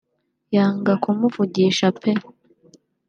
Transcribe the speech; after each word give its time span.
yanga 0.55 0.93
kumuvugisha 1.03 1.87
pe 1.99 2.11